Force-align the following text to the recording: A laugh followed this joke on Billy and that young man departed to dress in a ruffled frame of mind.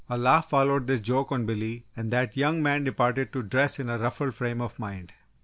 A 0.09 0.17
laugh 0.17 0.49
followed 0.49 0.87
this 0.87 0.99
joke 0.99 1.31
on 1.31 1.45
Billy 1.45 1.85
and 1.95 2.09
that 2.09 2.35
young 2.35 2.63
man 2.63 2.83
departed 2.83 3.31
to 3.33 3.43
dress 3.43 3.77
in 3.77 3.87
a 3.87 3.99
ruffled 3.99 4.33
frame 4.33 4.59
of 4.59 4.79
mind. 4.79 5.13